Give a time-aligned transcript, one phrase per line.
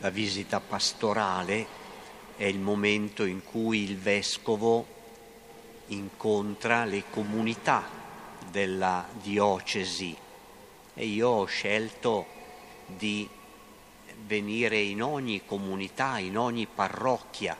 [0.00, 1.66] La visita pastorale
[2.36, 4.86] è il momento in cui il vescovo
[5.86, 7.82] incontra le comunità
[8.48, 10.16] della diocesi
[10.94, 12.26] e io ho scelto
[12.86, 13.28] di
[14.24, 17.56] venire in ogni comunità, in ogni parrocchia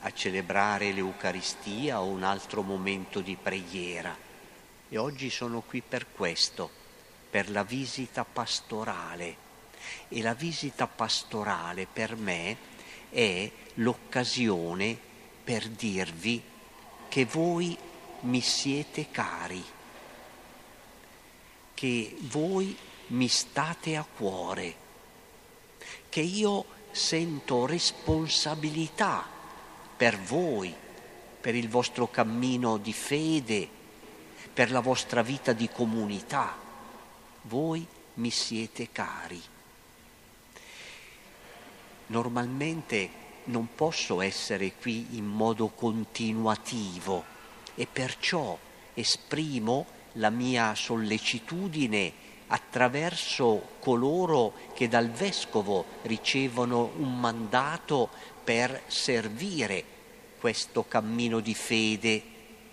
[0.00, 4.16] a celebrare l'Eucaristia o un altro momento di preghiera.
[4.88, 6.68] E oggi sono qui per questo,
[7.30, 9.47] per la visita pastorale.
[10.08, 12.56] E la visita pastorale per me
[13.10, 14.98] è l'occasione
[15.44, 16.42] per dirvi
[17.08, 17.76] che voi
[18.20, 19.64] mi siete cari,
[21.74, 22.76] che voi
[23.08, 24.74] mi state a cuore,
[26.08, 29.26] che io sento responsabilità
[29.96, 30.74] per voi,
[31.40, 33.68] per il vostro cammino di fede,
[34.52, 36.56] per la vostra vita di comunità.
[37.42, 39.40] Voi mi siete cari.
[42.08, 47.24] Normalmente non posso essere qui in modo continuativo
[47.74, 48.58] e perciò
[48.94, 58.08] esprimo la mia sollecitudine attraverso coloro che dal vescovo ricevono un mandato
[58.42, 59.84] per servire
[60.40, 62.22] questo cammino di fede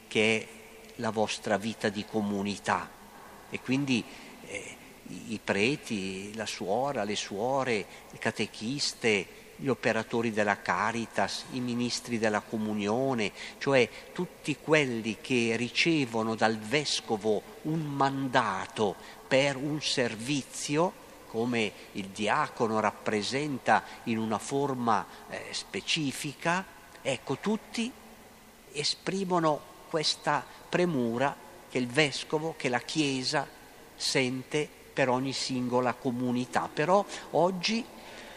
[0.08, 0.48] che è
[0.96, 2.90] la vostra vita di comunità.
[3.50, 4.04] E quindi
[4.48, 4.78] eh,
[5.08, 12.42] i preti, la suora, le suore, le catechiste, gli operatori della Caritas, i ministri della
[12.42, 18.96] comunione, cioè tutti quelli che ricevono dal vescovo un mandato
[19.28, 26.66] per un servizio, come il diacono rappresenta in una forma eh, specifica,
[27.02, 27.92] ecco, tutti
[28.72, 31.36] esprimono questa premura
[31.70, 33.48] che il vescovo, che la Chiesa
[33.96, 36.70] sente per ogni singola comunità.
[36.74, 37.86] Però oggi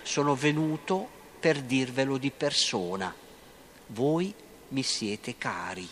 [0.02, 3.14] sono venuto per dirvelo di persona.
[3.86, 4.34] Voi
[4.70, 5.88] mi siete cari,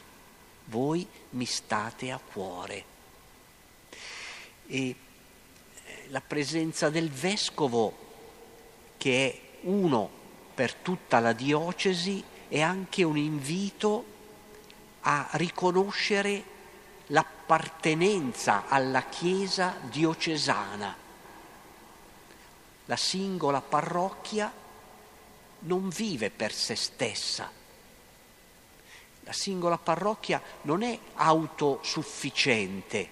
[0.65, 2.84] voi mi state a cuore.
[4.66, 4.97] E eh,
[6.09, 7.97] la presenza del vescovo,
[8.97, 10.10] che è uno
[10.53, 14.15] per tutta la diocesi, è anche un invito
[15.03, 16.55] a riconoscere
[17.46, 21.04] l'appartenenza alla Chiesa diocesana
[22.86, 24.52] la singola parrocchia
[25.60, 27.50] non vive per se stessa.
[29.20, 33.08] La singola parrocchia non è autosufficiente.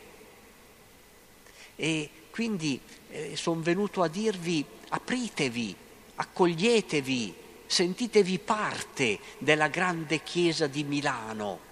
[1.75, 2.81] E quindi
[3.11, 5.75] eh, sono venuto a dirvi apritevi,
[6.15, 7.35] accoglietevi,
[7.67, 11.64] sentitevi parte della grande Chiesa di Milano,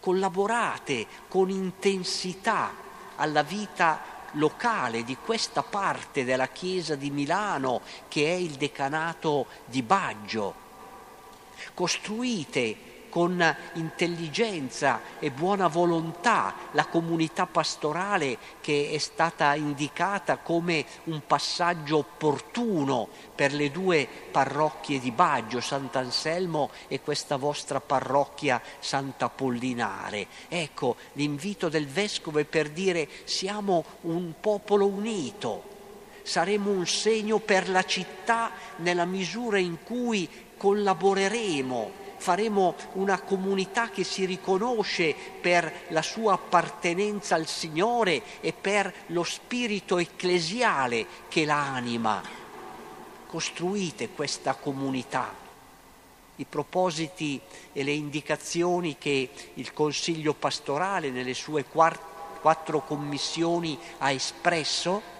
[0.00, 2.72] collaborate con intensità
[3.16, 9.82] alla vita locale di questa parte della Chiesa di Milano che è il decanato di
[9.82, 10.68] Baggio.
[11.74, 21.20] Costruite con intelligenza e buona volontà la comunità pastorale che è stata indicata come un
[21.26, 30.26] passaggio opportuno per le due parrocchie di Baggio, Sant'Anselmo e questa vostra parrocchia Sant'Apollinare.
[30.48, 35.62] Ecco, l'invito del Vescovo è per dire siamo un popolo unito,
[36.22, 44.04] saremo un segno per la città nella misura in cui collaboreremo faremo una comunità che
[44.04, 51.72] si riconosce per la sua appartenenza al Signore e per lo spirito ecclesiale che la
[51.72, 52.22] anima.
[53.26, 55.34] Costruite questa comunità.
[56.36, 57.40] I propositi
[57.72, 65.18] e le indicazioni che il Consiglio pastorale nelle sue quattro commissioni ha espresso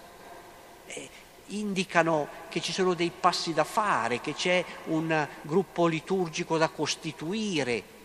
[1.51, 7.99] indicano che ci sono dei passi da fare, che c'è un gruppo liturgico da costituire,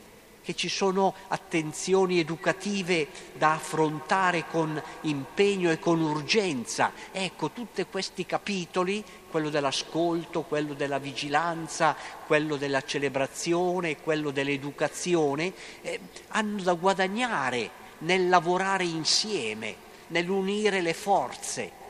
[0.46, 6.92] che ci sono attenzioni educative da affrontare con impegno e con urgenza.
[7.12, 11.96] Ecco, tutti questi capitoli, quello dell'ascolto, quello della vigilanza,
[12.28, 15.52] quello della celebrazione, quello dell'educazione,
[15.82, 16.00] eh,
[16.30, 19.76] hanno da guadagnare nel lavorare insieme,
[20.10, 21.84] nell'unire le forze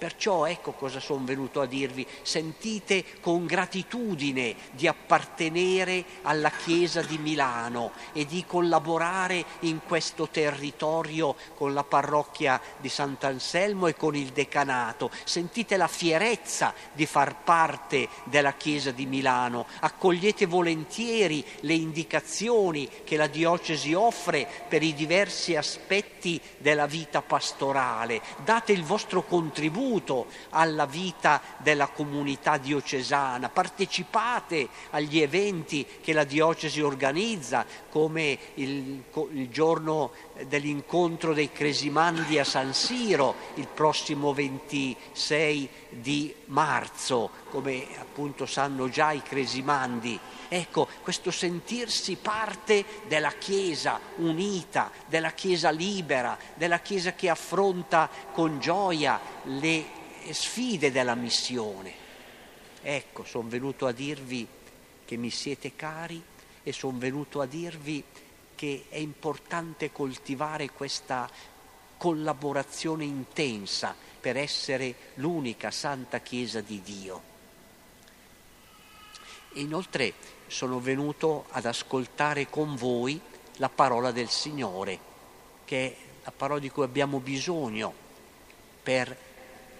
[0.00, 7.18] Perciò ecco cosa sono venuto a dirvi, sentite con gratitudine di appartenere alla Chiesa di
[7.18, 14.28] Milano e di collaborare in questo territorio con la parrocchia di Sant'Anselmo e con il
[14.28, 22.88] decanato, sentite la fierezza di far parte della Chiesa di Milano, accogliete volentieri le indicazioni
[23.04, 29.88] che la diocesi offre per i diversi aspetti della vita pastorale, date il vostro contributo
[29.90, 39.02] contributo alla vita della comunità diocesana, partecipate agli eventi che la diocesi organizza, come il,
[39.32, 40.12] il giorno
[40.46, 49.12] dell'incontro dei Cresimandi a San Siro, il prossimo 26 di marzo, come appunto sanno già
[49.12, 50.18] i Cresimandi.
[50.48, 58.58] Ecco, questo sentirsi parte della Chiesa unita, della Chiesa libera, della Chiesa che affronta con
[58.58, 59.84] gioia le
[60.30, 61.92] sfide della missione.
[62.82, 64.46] Ecco, sono venuto a dirvi
[65.04, 66.22] che mi siete cari
[66.62, 68.02] e sono venuto a dirvi
[68.54, 71.28] che è importante coltivare questa
[71.96, 77.29] collaborazione intensa per essere l'unica santa Chiesa di Dio.
[79.54, 80.14] Inoltre
[80.46, 83.20] sono venuto ad ascoltare con voi
[83.56, 84.98] la parola del Signore,
[85.64, 87.92] che è la parola di cui abbiamo bisogno
[88.82, 89.16] per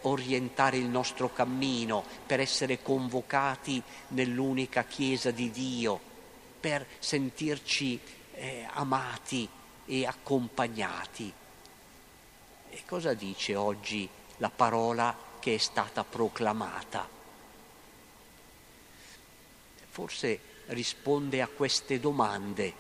[0.03, 6.01] orientare il nostro cammino, per essere convocati nell'unica Chiesa di Dio,
[6.59, 8.01] per sentirci
[8.33, 9.49] eh, amati
[9.87, 11.33] e accompagnati.
[12.71, 14.09] E cosa dice oggi
[14.39, 17.20] la parola che è stata proclamata?
[20.01, 22.73] Forse risponde a queste domande.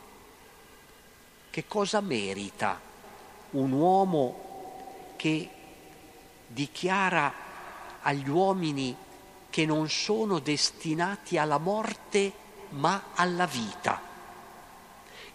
[1.50, 2.81] Che cosa merita
[3.50, 5.50] un uomo che
[6.46, 7.31] dichiara
[8.00, 8.96] agli uomini
[9.50, 12.32] che non sono destinati alla morte
[12.70, 14.00] ma alla vita?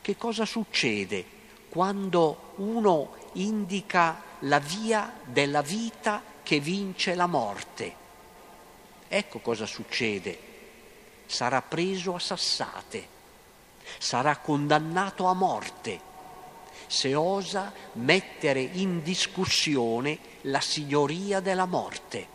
[0.01, 1.23] Che cosa succede
[1.69, 7.95] quando uno indica la via della vita che vince la morte?
[9.07, 10.53] Ecco cosa succede
[11.25, 13.07] sarà preso a sassate,
[13.97, 16.13] sarà condannato a morte
[16.87, 22.33] se osa mettere in discussione la signoria della morte.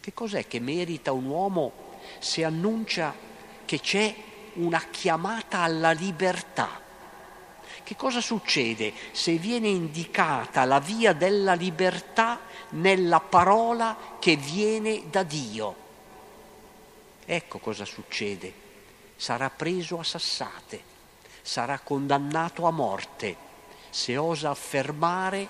[0.00, 1.72] Che cos'è che merita un uomo
[2.18, 3.14] se annuncia
[3.64, 4.14] che c'è
[4.54, 6.80] una chiamata alla libertà?
[7.82, 15.22] Che cosa succede se viene indicata la via della libertà nella parola che viene da
[15.22, 15.81] Dio?
[17.24, 18.52] Ecco cosa succede.
[19.16, 20.82] Sarà preso a sassate,
[21.42, 23.50] sarà condannato a morte
[23.90, 25.48] se osa affermare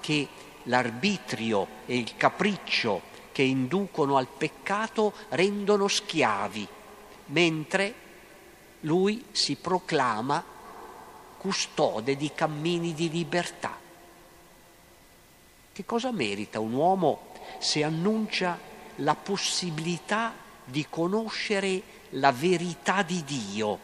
[0.00, 0.28] che
[0.64, 3.02] l'arbitrio e il capriccio
[3.32, 6.66] che inducono al peccato rendono schiavi,
[7.26, 7.94] mentre
[8.80, 10.42] lui si proclama
[11.36, 13.76] custode di cammini di libertà.
[15.72, 18.58] Che cosa merita un uomo se annuncia
[18.96, 20.34] la possibilità
[20.70, 23.78] di conoscere la verità di Dio,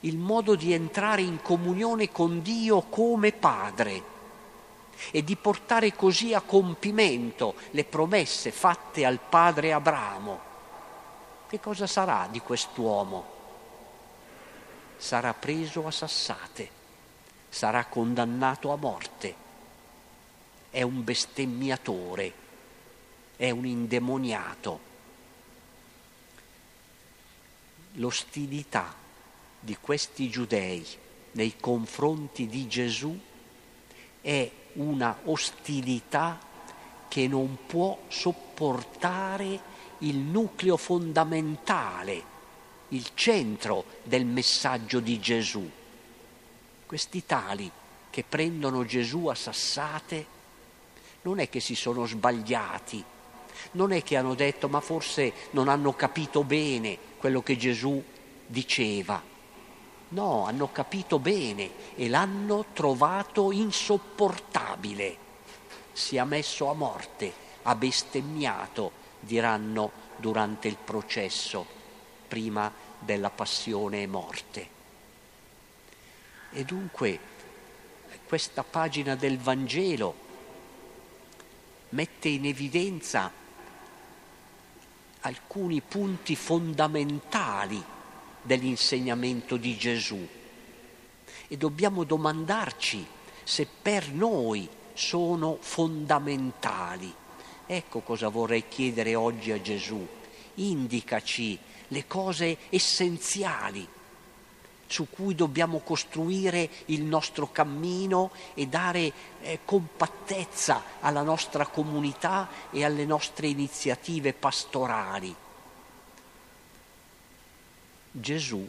[0.00, 4.12] il modo di entrare in comunione con Dio come Padre
[5.10, 10.52] e di portare così a compimento le promesse fatte al padre Abramo.
[11.48, 13.32] Che cosa sarà di quest'uomo?
[14.96, 16.68] Sarà preso a sassate,
[17.48, 19.34] sarà condannato a morte,
[20.70, 22.32] è un bestemmiatore,
[23.36, 24.92] è un indemoniato
[27.94, 28.94] l'ostilità
[29.60, 30.86] di questi giudei
[31.32, 33.18] nei confronti di Gesù
[34.20, 36.38] è una ostilità
[37.08, 42.32] che non può sopportare il nucleo fondamentale,
[42.88, 45.68] il centro del messaggio di Gesù.
[46.86, 47.70] Questi tali
[48.10, 50.26] che prendono Gesù a sassate
[51.22, 53.04] non è che si sono sbagliati,
[53.72, 58.02] non è che hanno detto ma forse non hanno capito bene quello che Gesù
[58.46, 59.22] diceva.
[60.08, 65.16] No, hanno capito bene e l'hanno trovato insopportabile.
[65.92, 71.66] Si è messo a morte, ha bestemmiato, diranno durante il processo,
[72.28, 74.68] prima della passione e morte.
[76.52, 77.18] E dunque
[78.26, 80.14] questa pagina del Vangelo
[81.90, 83.30] mette in evidenza
[85.26, 87.82] alcuni punti fondamentali
[88.42, 90.26] dell'insegnamento di Gesù
[91.48, 93.06] e dobbiamo domandarci
[93.42, 97.12] se per noi sono fondamentali.
[97.66, 100.06] Ecco cosa vorrei chiedere oggi a Gesù.
[100.56, 103.86] Indicaci le cose essenziali
[104.94, 112.84] su cui dobbiamo costruire il nostro cammino e dare eh, compattezza alla nostra comunità e
[112.84, 115.34] alle nostre iniziative pastorali.
[118.12, 118.68] Gesù,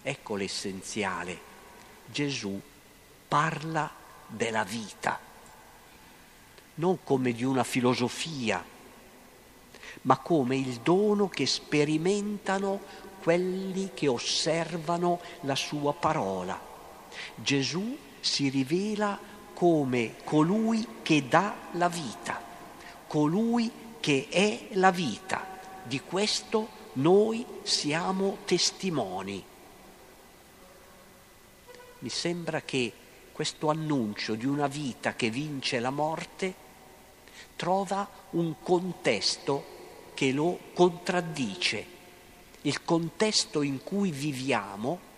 [0.00, 1.38] ecco l'essenziale,
[2.06, 2.58] Gesù
[3.28, 3.92] parla
[4.26, 5.20] della vita.
[6.76, 8.64] non come di una filosofia,
[10.02, 12.80] ma come il dono che sperimentano
[13.22, 16.58] quelli che osservano la sua parola.
[17.34, 19.18] Gesù si rivela
[19.54, 22.40] come colui che dà la vita,
[23.06, 25.46] colui che è la vita.
[25.82, 29.44] Di questo noi siamo testimoni.
[31.98, 32.92] Mi sembra che
[33.32, 36.54] questo annuncio di una vita che vince la morte
[37.56, 39.64] trova un contesto
[40.14, 41.99] che lo contraddice.
[42.62, 45.08] Il contesto in cui viviamo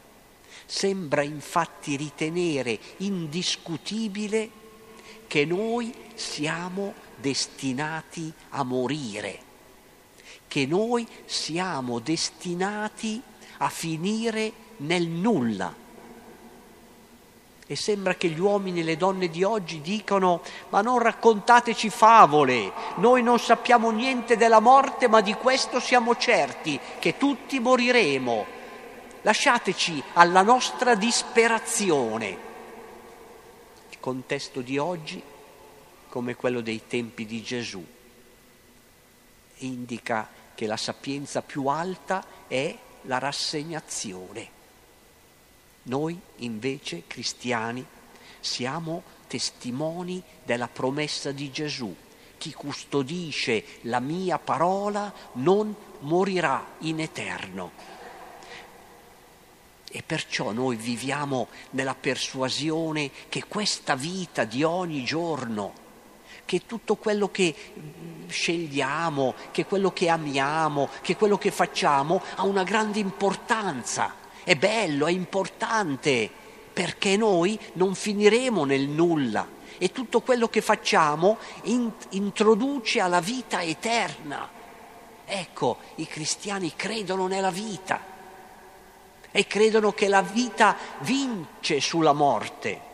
[0.65, 4.51] sembra infatti ritenere indiscutibile
[5.27, 9.41] che noi siamo destinati a morire,
[10.47, 13.21] che noi siamo destinati
[13.59, 15.82] a finire nel nulla
[17.73, 22.71] e sembra che gli uomini e le donne di oggi dicano ma non raccontateci favole,
[22.97, 28.61] noi non sappiamo niente della morte ma di questo siamo certi, che tutti moriremo.
[29.23, 32.39] Lasciateci alla nostra disperazione.
[33.89, 35.23] Il contesto di oggi,
[36.11, 37.83] come quello dei tempi di Gesù,
[39.59, 44.61] indica che la sapienza più alta è la rassegnazione.
[45.85, 47.85] Noi invece cristiani
[48.39, 51.95] siamo testimoni della promessa di Gesù.
[52.39, 57.73] Chi custodisce la mia parola non morirà in eterno.
[59.91, 65.73] E perciò noi viviamo nella persuasione che questa vita di ogni giorno,
[66.45, 67.55] che tutto quello che
[68.29, 75.07] scegliamo, che quello che amiamo, che quello che facciamo ha una grande importanza è bello,
[75.07, 76.31] è importante,
[76.73, 79.47] perché noi non finiremo nel nulla
[79.79, 84.49] e tutto quello che facciamo in, introduce alla vita eterna.
[85.25, 88.11] Ecco, i cristiani credono nella vita
[89.31, 92.91] e credono che la vita vince sulla morte.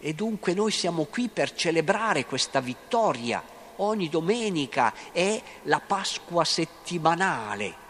[0.00, 3.42] E dunque noi siamo qui per celebrare questa vittoria.
[3.76, 7.86] Ogni domenica è la Pasqua settimanale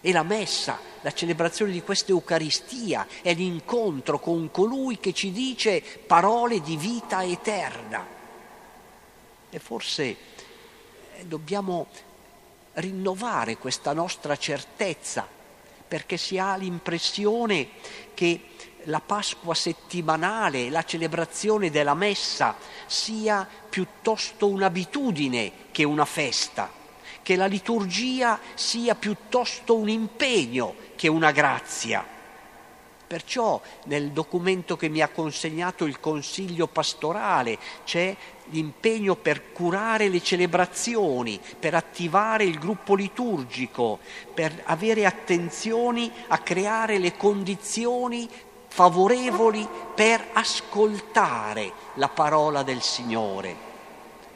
[0.00, 5.82] e la messa, la celebrazione di questa Eucaristia è l'incontro con colui che ci dice
[5.82, 8.06] parole di vita eterna.
[9.50, 10.16] E forse eh,
[11.26, 11.88] dobbiamo
[12.74, 15.26] rinnovare questa nostra certezza
[15.86, 17.68] perché si ha l'impressione
[18.14, 18.42] che
[18.84, 26.78] la Pasqua settimanale, la celebrazione della messa sia piuttosto un'abitudine che una festa
[27.22, 32.04] che la liturgia sia piuttosto un impegno che una grazia.
[33.10, 38.14] Perciò nel documento che mi ha consegnato il Consiglio pastorale c'è
[38.50, 43.98] l'impegno per curare le celebrazioni, per attivare il gruppo liturgico,
[44.32, 48.28] per avere attenzioni a creare le condizioni
[48.68, 53.56] favorevoli per ascoltare la parola del Signore.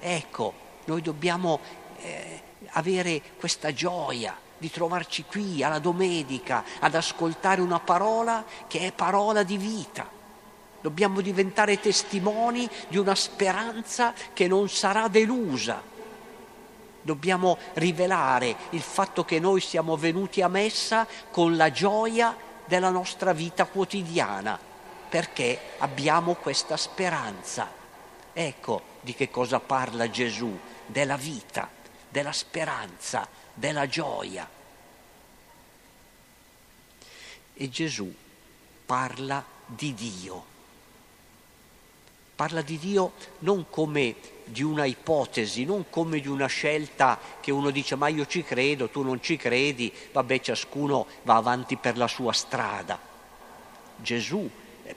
[0.00, 0.52] Ecco,
[0.86, 1.60] noi dobbiamo
[2.00, 8.92] eh, avere questa gioia di trovarci qui alla domenica ad ascoltare una parola che è
[8.92, 10.08] parola di vita.
[10.80, 15.82] Dobbiamo diventare testimoni di una speranza che non sarà delusa.
[17.02, 23.34] Dobbiamo rivelare il fatto che noi siamo venuti a messa con la gioia della nostra
[23.34, 24.58] vita quotidiana,
[25.08, 27.68] perché abbiamo questa speranza.
[28.32, 31.82] Ecco di che cosa parla Gesù, della vita
[32.14, 34.48] della speranza, della gioia.
[37.54, 38.14] E Gesù
[38.86, 40.44] parla di Dio.
[42.36, 47.70] Parla di Dio non come di una ipotesi, non come di una scelta che uno
[47.70, 52.06] dice ma io ci credo, tu non ci credi, vabbè ciascuno va avanti per la
[52.06, 52.96] sua strada.
[53.96, 54.48] Gesù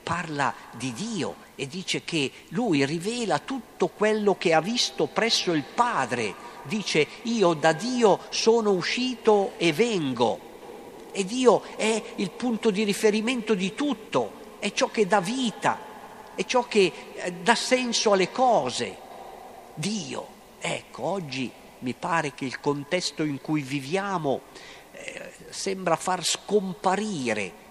[0.03, 5.64] parla di Dio e dice che lui rivela tutto quello che ha visto presso il
[5.64, 6.36] Padre
[6.68, 10.46] dice io da Dio sono uscito e vengo.
[11.12, 15.80] E Dio è il punto di riferimento di tutto, è ciò che dà vita,
[16.36, 18.96] è ciò che eh, dà senso alle cose.
[19.74, 20.36] Dio.
[20.60, 24.42] Ecco, oggi mi pare che il contesto in cui viviamo
[24.92, 27.66] eh, sembra far scomparire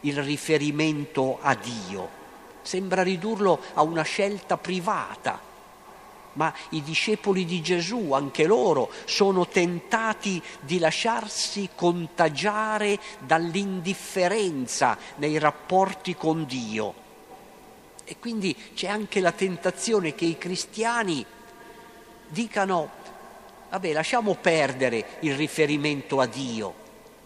[0.00, 2.08] il riferimento a Dio,
[2.64, 5.52] sembra ridurlo a una scelta privata
[6.34, 16.14] ma i discepoli di Gesù, anche loro, sono tentati di lasciarsi contagiare dall'indifferenza nei rapporti
[16.14, 17.02] con Dio.
[18.04, 21.24] E quindi c'è anche la tentazione che i cristiani
[22.28, 22.90] dicano,
[23.70, 26.82] vabbè, lasciamo perdere il riferimento a Dio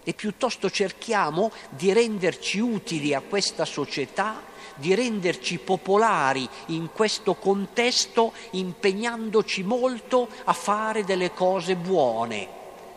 [0.09, 4.43] e piuttosto cerchiamo di renderci utili a questa società,
[4.75, 12.49] di renderci popolari in questo contesto, impegnandoci molto a fare delle cose buone.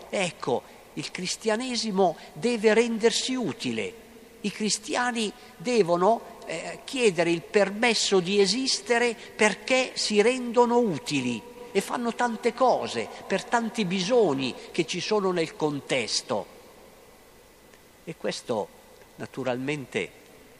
[0.09, 0.61] Ecco,
[0.93, 3.93] il cristianesimo deve rendersi utile.
[4.39, 11.41] I cristiani devono eh, chiedere il permesso di esistere perché si rendono utili
[11.73, 16.59] e fanno tante cose per tanti bisogni che ci sono nel contesto.
[18.03, 18.67] E questo
[19.17, 20.11] naturalmente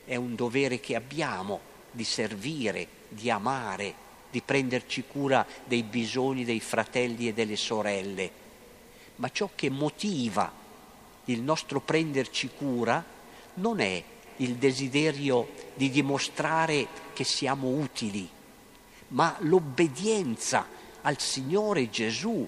[0.06, 1.60] è un dovere che abbiamo
[1.92, 3.94] di servire, di amare,
[4.30, 8.32] di prenderci cura dei bisogni dei fratelli e delle sorelle.
[9.18, 10.52] Ma ciò che motiva
[11.26, 13.04] il nostro prenderci cura
[13.56, 14.04] non è
[14.38, 18.28] il desiderio di dimostrare che siamo utili,
[19.10, 20.68] ma l'obbedienza
[21.02, 22.48] al Signore Gesù,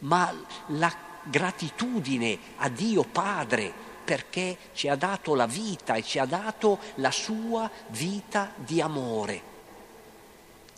[0.00, 0.34] ma
[0.68, 6.78] la gratitudine a Dio Padre perché ci ha dato la vita e ci ha dato
[6.96, 9.42] la sua vita di amore.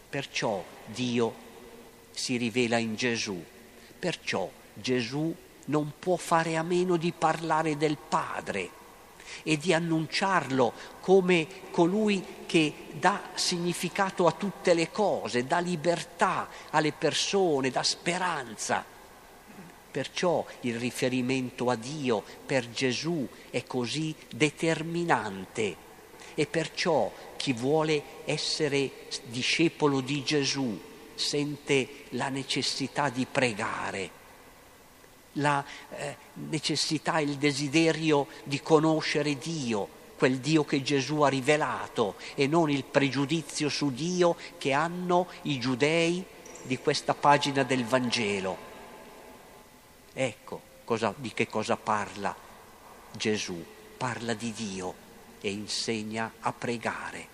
[0.09, 1.35] Perciò Dio
[2.11, 3.45] si rivela in Gesù,
[3.99, 5.35] perciò Gesù
[5.67, 8.71] non può fare a meno di parlare del Padre
[9.43, 16.93] e di annunciarlo come colui che dà significato a tutte le cose, dà libertà alle
[16.93, 18.97] persone, dà speranza.
[19.91, 25.87] Perciò il riferimento a Dio per Gesù è così determinante
[26.35, 28.91] e perciò chi vuole essere
[29.25, 30.81] discepolo di Gesù
[31.15, 34.17] sente la necessità di pregare
[35.39, 35.65] la
[35.97, 42.71] eh, necessità, il desiderio di conoscere Dio, quel Dio che Gesù ha rivelato e non
[42.71, 46.25] il pregiudizio su Dio che hanno i giudei
[46.63, 48.68] di questa pagina del Vangelo.
[50.13, 52.35] Ecco cosa, di che cosa parla
[53.13, 53.65] Gesù,
[53.97, 54.95] parla di Dio
[55.41, 57.29] e insegna a pregare.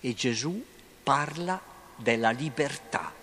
[0.00, 0.64] E Gesù
[1.02, 1.60] parla
[1.96, 3.22] della libertà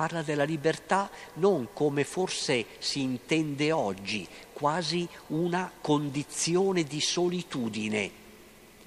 [0.00, 8.10] parla della libertà non come forse si intende oggi, quasi una condizione di solitudine.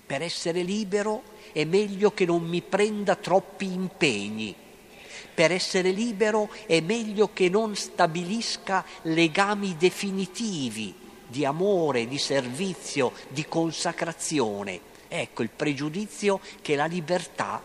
[0.08, 4.56] Per essere libero è meglio che non mi prenda troppi impegni.
[5.34, 10.94] Per essere libero è meglio che non stabilisca legami definitivi
[11.28, 14.80] di amore, di servizio, di consacrazione.
[15.08, 17.62] Ecco il pregiudizio che la libertà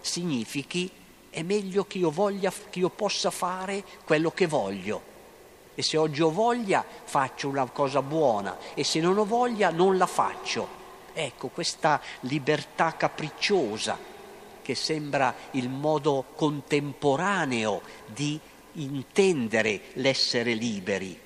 [0.00, 0.90] significhi
[1.30, 5.02] è meglio che io, voglia, che io possa fare quello che voglio.
[5.74, 9.96] E se oggi ho voglia faccio una cosa buona e se non ho voglia non
[9.96, 10.76] la faccio.
[11.12, 14.16] Ecco, questa libertà capricciosa
[14.68, 18.38] che sembra il modo contemporaneo di
[18.72, 21.18] intendere l'essere liberi.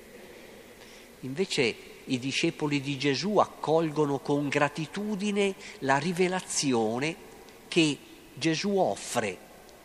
[1.19, 1.75] Invece
[2.05, 7.13] i discepoli di Gesù accolgono con gratitudine la rivelazione
[7.67, 7.97] che
[8.33, 9.37] Gesù offre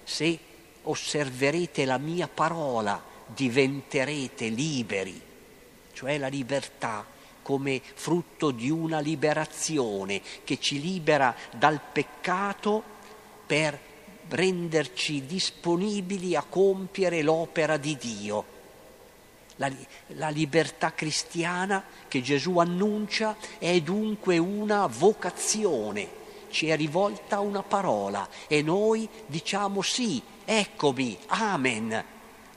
[0.04, 0.38] se
[0.82, 5.20] osserverete la mia parola diventerete liberi,
[5.94, 7.04] cioè la libertà
[7.42, 12.96] come frutto di una liberazione che ci libera dal peccato
[13.48, 13.80] per
[14.28, 18.56] renderci disponibili a compiere l'opera di Dio.
[19.56, 19.72] La,
[20.08, 26.18] la, libertà cristiana che Gesù annuncia è dunque una vocazione
[26.50, 32.04] ci è rivolta una parola e noi diciamo sì, eccomi, amen.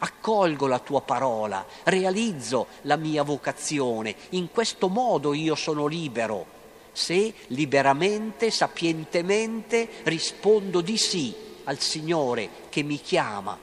[0.04, 6.60] Accolgo la tua parola, realizzo la mia vocazione, in questo modo io sono libero.
[6.92, 11.34] Se liberamente, sapientemente rispondo di sì
[11.66, 13.58] al Signore che mi chiama.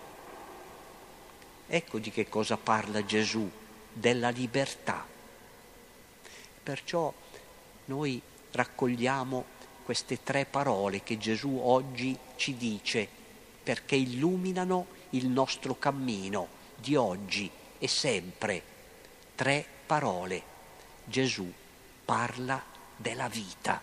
[1.67, 3.49] Ecco di che cosa parla Gesù,
[3.93, 5.07] della libertà.
[6.63, 7.13] Perciò
[7.87, 8.21] noi
[8.53, 9.45] raccogliamo
[9.85, 13.09] queste tre parole che Gesù oggi ci dice
[13.63, 18.63] perché illuminano il nostro cammino di oggi e sempre.
[19.35, 20.43] Tre parole.
[21.05, 21.51] Gesù
[22.05, 22.63] parla
[22.99, 23.81] della vita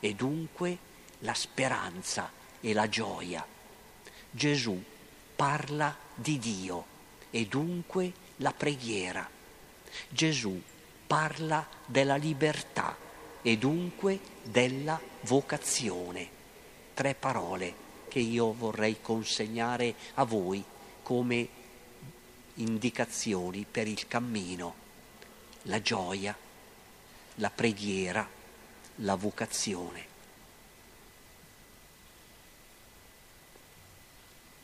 [0.00, 0.78] e dunque
[1.18, 3.44] la speranza e la gioia.
[4.30, 4.82] Gesù
[5.36, 6.84] parla di Dio
[7.30, 9.28] e dunque la preghiera.
[10.08, 10.60] Gesù
[11.06, 12.96] parla della libertà
[13.42, 16.40] e dunque della vocazione.
[16.94, 17.74] Tre parole
[18.08, 20.64] che io vorrei consegnare a voi
[21.02, 21.48] come
[22.54, 24.74] indicazioni per il cammino.
[25.62, 26.36] La gioia,
[27.36, 28.40] la preghiera
[28.96, 30.11] la vocazione.